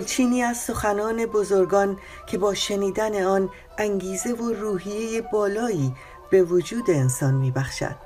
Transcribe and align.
گلچینی 0.00 0.42
از 0.42 0.56
سخنان 0.56 1.26
بزرگان 1.26 1.98
که 2.26 2.38
با 2.38 2.54
شنیدن 2.54 3.22
آن 3.22 3.50
انگیزه 3.78 4.32
و 4.32 4.52
روحیه 4.52 5.22
بالایی 5.22 5.94
به 6.30 6.42
وجود 6.42 6.90
انسان 6.90 7.34
میبخشد. 7.34 7.96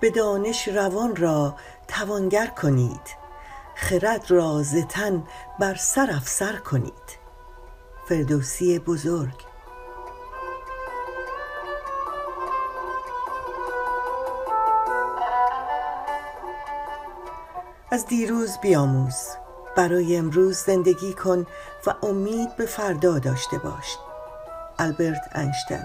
به 0.00 0.10
دانش 0.10 0.68
روان 0.68 1.16
را 1.16 1.56
توانگر 1.88 2.46
کنید. 2.46 3.16
خرد 3.74 4.30
را 4.30 4.62
زتن 4.62 5.24
بر 5.60 5.74
سر 5.74 6.10
افسر 6.10 6.56
کنید. 6.56 7.18
فردوسی 8.08 8.78
بزرگ. 8.78 9.45
از 17.96 18.06
دیروز 18.06 18.58
بیاموز. 18.58 19.16
برای 19.76 20.16
امروز 20.16 20.56
زندگی 20.56 21.12
کن 21.12 21.46
و 21.86 21.94
امید 22.02 22.56
به 22.56 22.66
فردا 22.66 23.18
داشته 23.18 23.58
باش. 23.58 23.96
البرت 24.78 25.28
انشتن 25.32 25.84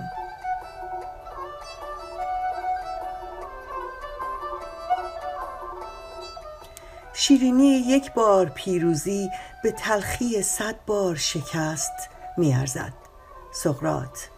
شیرینی 7.14 7.68
یک 7.68 8.14
بار 8.14 8.46
پیروزی 8.46 9.30
به 9.64 9.72
تلخی 9.72 10.42
صد 10.42 10.76
بار 10.86 11.16
شکست 11.16 12.10
میارزد. 12.38 12.94
سقرات 13.52 14.30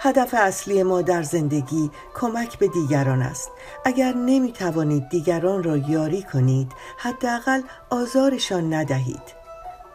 هدف 0.00 0.34
اصلی 0.34 0.82
ما 0.82 1.02
در 1.02 1.22
زندگی 1.22 1.90
کمک 2.14 2.58
به 2.58 2.68
دیگران 2.68 3.22
است. 3.22 3.50
اگر 3.84 4.12
نمی 4.12 4.52
توانید 4.52 5.08
دیگران 5.08 5.62
را 5.62 5.76
یاری 5.76 6.22
کنید 6.22 6.72
حداقل 6.98 7.60
آزارشان 7.90 8.74
ندهید. 8.74 9.22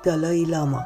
دالای 0.04 0.46
لاما. 0.46 0.86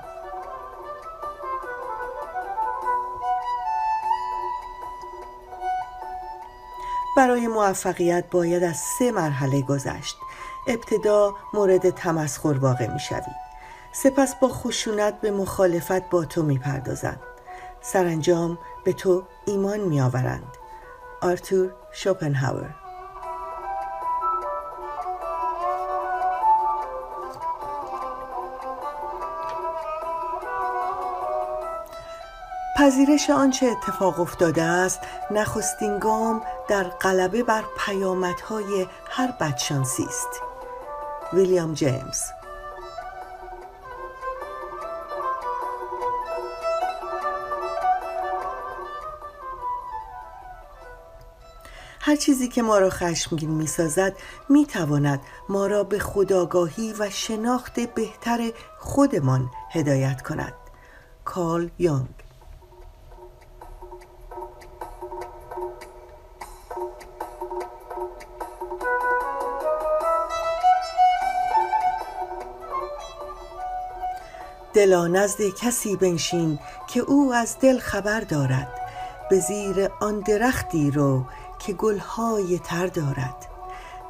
برای 7.17 7.47
موفقیت 7.47 8.25
باید 8.31 8.63
از 8.63 8.77
سه 8.99 9.11
مرحله 9.11 9.61
گذشت. 9.61 10.17
ابتدا 10.67 11.36
مورد 11.53 11.89
تمسخر 11.89 12.58
واقع 12.61 12.93
می 12.93 12.99
شوید 12.99 13.45
سپس 13.91 14.36
با 14.36 14.47
خشونت 14.47 15.21
به 15.21 15.31
مخالفت 15.31 16.09
با 16.09 16.25
تو 16.25 16.43
می 16.43 16.58
پردازند 16.58 17.19
سرانجام 17.81 18.58
به 18.86 18.94
تو 18.94 19.23
ایمان 19.45 19.80
می 19.80 20.02
آورند 20.02 20.58
آرتور 21.21 21.73
شوپنهاور. 21.92 22.76
پذیرش 32.77 33.30
آنچه 33.30 33.65
اتفاق 33.65 34.20
افتاده 34.20 34.64
است 34.64 34.99
نخستین 35.32 35.99
گام 35.99 36.42
در 36.67 36.83
غلبه 36.83 37.43
بر 37.43 37.64
پیامدهای 37.86 38.88
هر 39.09 39.32
بدشانسی 39.39 40.04
است. 40.04 40.42
ویلیام 41.33 41.73
جیمز. 41.73 42.45
هر 52.08 52.16
چیزی 52.16 52.48
که 52.48 52.61
ما 52.61 52.77
را 52.80 52.89
خشمگین 52.89 53.49
می 53.49 53.67
سازد 53.67 54.14
می 54.49 54.66
تواند 54.66 55.21
ما 55.49 55.67
را 55.67 55.83
به 55.83 55.99
خداگاهی 55.99 56.93
و 56.99 57.10
شناخت 57.10 57.80
بهتر 57.80 58.52
خودمان 58.80 59.49
هدایت 59.71 60.21
کند. 60.21 60.54
کارل 61.26 61.67
یونگ 61.80 62.08
دلا 74.73 75.08
نزد 75.08 75.39
کسی 75.61 75.95
بنشین 75.95 76.60
که 76.88 76.99
او 76.99 77.33
از 77.33 77.60
دل 77.60 77.80
خبر 77.80 78.20
دارد. 78.20 78.82
به 79.30 79.39
زیر 79.39 79.89
آن 79.99 80.20
درختی 80.20 80.92
رو 80.92 81.26
که 81.65 81.73
گلهای 81.73 82.59
تر 82.59 82.87
دارد. 82.87 83.36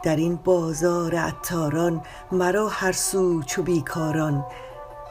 در 0.04 0.16
این 0.16 0.36
بازار 0.36 1.16
عطاران 1.16 2.02
مرا 2.32 2.68
هر 2.68 2.92
سو 2.92 3.44
چو 3.44 3.64
بیکاران. 3.64 4.46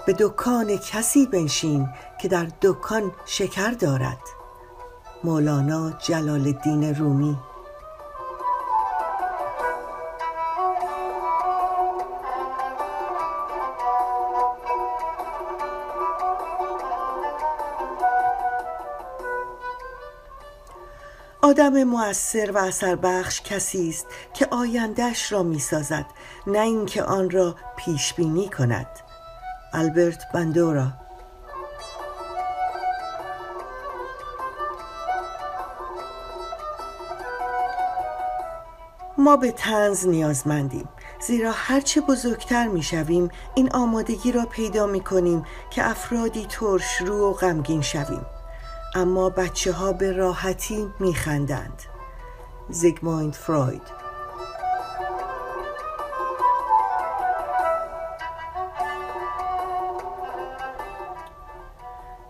به 0.07 0.17
دکان 0.19 0.77
کسی 0.77 1.27
بنشین 1.27 1.89
که 2.21 2.29
در 2.29 2.47
دکان 2.63 3.13
شکر 3.27 3.71
دارد. 3.71 4.19
مولانا 5.25 5.91
جلال 5.91 6.41
الدین 6.41 6.95
رومی 6.95 7.39
آدم 21.55 21.85
مؤثر 21.85 22.51
و 22.51 22.59
اثر 22.59 22.97
بخش 22.97 23.41
کسی 23.41 23.89
است 23.89 24.07
که 24.35 24.49
آیندهش 24.51 25.33
را 25.33 25.43
می 25.43 25.59
سازد 25.59 26.07
نه 26.47 26.59
اینکه 26.59 27.03
آن 27.03 27.31
را 27.31 27.55
پیش 27.77 28.15
بینی 28.15 28.49
کند. 28.49 28.87
البرت 29.73 30.33
بندورا. 30.33 30.89
ما 39.19 39.37
به 39.37 39.53
تنز 39.53 40.07
نیازمندیم. 40.07 40.89
زیرا 41.21 41.53
هرچه 41.53 42.01
بزرگتر 42.01 42.69
می 42.69 42.83
شویم 42.83 43.31
این 43.55 43.73
آمادگی 43.73 44.33
را 44.33 44.45
پیدا 44.45 44.87
می 44.87 45.01
کنیم 45.01 45.45
که 45.71 45.91
افرادی 45.91 46.47
ترش 46.47 47.01
رو 47.01 47.31
و 47.31 47.33
غمگین 47.33 47.83
شویم. 47.83 48.27
اما 48.97 49.31
بچه 49.31 49.73
ها 49.73 49.93
به 49.93 50.13
راحتی 50.13 50.93
میخندند. 51.01 51.83
زیگموند 52.69 53.33
فروید. 53.33 53.83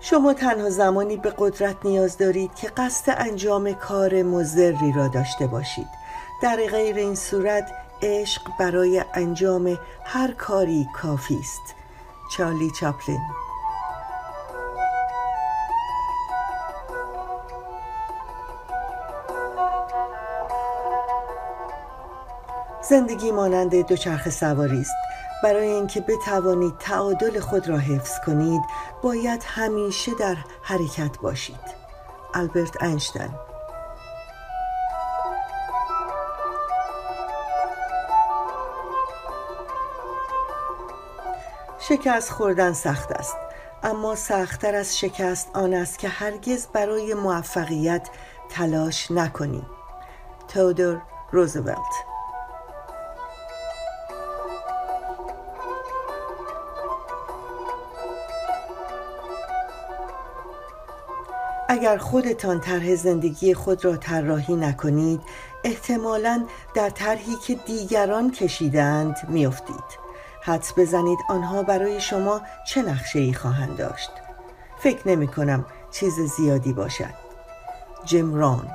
شما 0.01 0.35
تنها 0.35 0.71
زمانی 0.71 1.17
به 1.17 1.35
قدرت 1.39 1.77
نیاز 1.85 2.19
دارید 2.19 2.55
که 2.55 2.69
قصد 2.69 3.15
انجام 3.19 3.73
کار 3.73 4.23
مزری 4.23 4.93
را 4.93 5.09
داشته 5.09 5.47
باشید. 5.47 5.89
در 6.43 6.57
غیر 6.57 6.97
این 6.97 7.15
صورت 7.15 7.73
عشق 8.03 8.43
برای 8.59 9.05
انجام 9.15 9.79
هر 10.05 10.33
کاری 10.33 10.87
کافی 10.95 11.39
است. 11.41 11.75
چارلی 12.37 12.71
چاپلین 12.81 13.21
زندگی 22.89 23.33
مانند 23.33 23.75
دوچرخه 23.75 24.31
سواری 24.31 24.81
است. 24.81 24.95
برای 25.43 25.67
اینکه 25.67 26.01
بتوانید 26.01 26.79
تعادل 26.79 27.41
خود 27.41 27.69
را 27.69 27.79
حفظ 27.79 28.21
کنید 28.27 28.63
باید 29.03 29.43
همیشه 29.47 30.15
در 30.15 30.37
حرکت 30.63 31.19
باشید. 31.23 31.85
البرت 32.35 32.83
اینشتین. 32.83 33.31
شکست 41.79 42.31
خوردن 42.31 42.73
سخت 42.73 43.13
است. 43.13 43.37
اما 43.83 44.15
سختتر 44.15 44.75
از 44.75 44.99
شکست 44.99 45.51
آن 45.55 45.75
است 45.75 45.99
که 45.99 46.09
هرگز 46.09 46.67
برای 46.67 47.15
موفقیت 47.15 48.09
تلاش 48.49 49.11
نکنی 49.11 49.67
تودور 50.49 51.03
روزولت. 51.33 52.14
اگر 61.75 61.99
خودتان 61.99 62.61
طرح 62.61 62.95
زندگی 62.95 63.55
خود 63.55 63.85
را 63.85 63.97
طراحی 63.97 64.57
نکنید 64.57 65.21
احتمالا 65.65 66.47
در 66.75 66.91
طرحی 66.91 67.37
که 67.47 67.55
دیگران 67.55 68.31
کشیدند 68.31 69.17
میافتید. 69.29 70.05
حدس 70.43 70.73
بزنید 70.77 71.19
آنها 71.29 71.63
برای 71.63 72.01
شما 72.01 72.41
چه 72.67 72.83
نقشه 72.83 73.19
ای 73.19 73.33
خواهند 73.33 73.77
داشت. 73.77 74.11
فکر 74.79 75.09
نمی 75.09 75.29
کنم 75.29 75.65
چیز 75.91 76.21
زیادی 76.21 76.73
باشد. 76.73 77.15
جمران. 78.05 78.71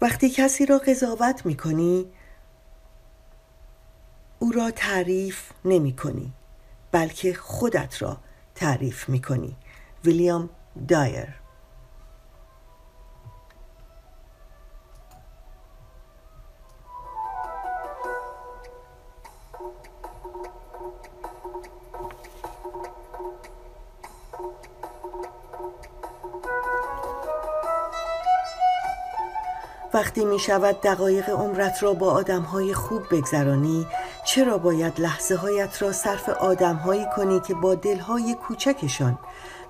وقتی 0.00 0.30
کسی 0.30 0.66
را 0.66 0.78
قضاوت 0.78 1.46
می 1.46 1.56
کنی 1.56 2.06
را 4.56 4.70
تعریف 4.70 5.50
نمی 5.64 5.96
کنی 5.96 6.32
بلکه 6.92 7.34
خودت 7.34 8.02
را 8.02 8.16
تعریف 8.54 9.08
می 9.08 9.22
کنی. 9.22 9.56
ویلیام 10.04 10.50
دایر. 10.88 11.28
وقتی 29.94 30.24
می 30.24 30.38
شود 30.38 30.80
دقایق 30.80 31.30
عمرت 31.30 31.82
را 31.82 31.94
با 31.94 32.10
آدم 32.10 32.42
های 32.42 32.74
خوب 32.74 33.02
بگذرانی 33.10 33.86
چرا 34.26 34.58
باید 34.58 35.00
لحظه 35.00 35.36
هایت 35.36 35.82
را 35.82 35.92
صرف 35.92 36.28
آدم 36.28 36.76
هایی 36.76 37.06
کنی 37.16 37.40
که 37.40 37.54
با 37.54 37.74
دلهای 37.74 38.34
کوچکشان 38.34 39.18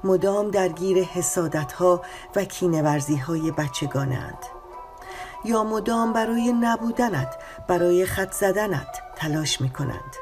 مدام 0.04 0.50
درگیر 0.50 1.02
حسادت 1.04 1.72
ها 1.72 2.02
و 2.36 2.44
کینورزی 2.44 3.16
های 3.16 3.50
بچگانند 3.50 4.38
یا 5.44 5.64
مدام 5.64 6.12
برای 6.12 6.52
نبودنت 6.52 7.34
برای 7.68 8.06
خط 8.06 8.32
زدنت 8.32 9.02
تلاش 9.16 9.60
می 9.60 9.70
کنند 9.70 10.16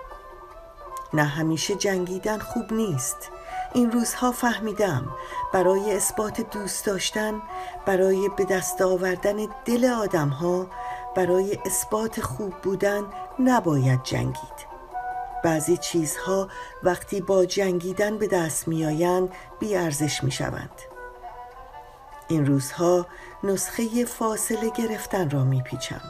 نه 1.15 1.25
همیشه 1.25 1.75
جنگیدن 1.75 2.39
خوب 2.39 2.73
نیست. 2.73 3.31
این 3.75 3.93
روزها 3.93 4.33
فهمیدم 4.33 5.09
برای 5.53 5.97
اثبات 5.97 6.41
دوست 6.41 6.87
داشتن 6.87 7.43
برای 7.87 8.31
به 8.37 8.45
دست 8.45 8.83
آوردن 8.83 9.37
دل 9.65 9.85
آدم 9.85 10.29
ها 10.29 10.67
برای 11.17 11.59
اثبات 11.67 12.21
خوب 12.21 12.55
بودن 12.63 13.03
نباید 13.39 14.03
جنگید. 14.03 14.75
بعضی 15.45 15.77
چیزها 15.77 16.49
وقتی 16.83 17.21
با 17.21 17.45
جنگیدن 17.45 18.19
به 18.19 18.27
دست 18.27 18.69
میآیند 18.69 19.29
بیارزش 19.61 20.25
می 20.25 20.31
شوند 20.31 20.81
این 22.29 22.47
روزها 22.47 23.07
نسخه 23.45 24.05
فاصله 24.05 24.71
گرفتن 24.71 25.31
را 25.31 25.45
میپیچم. 25.45 26.01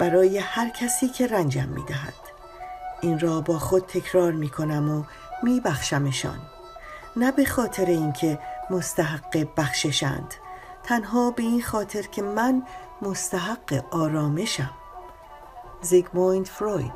برای 0.00 0.38
هر 0.38 0.68
کسی 0.68 1.08
که 1.08 1.26
رنجم 1.26 1.68
می‌دهد. 1.68 2.14
این 3.00 3.18
را 3.18 3.40
با 3.40 3.58
خود 3.58 3.86
تکرار 3.86 4.32
می 4.32 4.48
کنم 4.48 4.90
و 4.90 5.04
می 5.42 5.60
بخشمشان 5.60 6.38
نه 7.16 7.32
به 7.32 7.44
خاطر 7.44 7.86
اینکه 7.86 8.38
مستحق 8.70 9.46
بخششند. 9.56 10.34
تنها 10.86 11.30
به 11.30 11.42
این 11.42 11.62
خاطر 11.62 12.02
که 12.02 12.22
من 12.22 12.62
مستحق 13.02 13.84
آرامشم. 13.90 14.70
زیگمویند 15.80 16.46
فروید. 16.46 16.92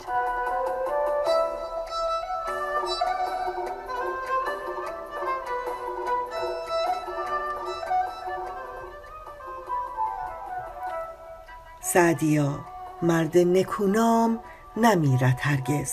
سعدیا 11.81 12.59
مرد 13.03 13.39
نکونام 13.39 14.41
نمیرد 14.77 15.39
هرگز. 15.41 15.93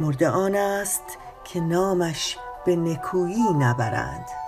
مرد 0.00 0.22
آن 0.22 0.54
است 0.54 1.18
که 1.44 1.60
نامش 1.60 2.38
به 2.64 2.76
نکویی 2.76 3.52
نبرند. 3.58 4.47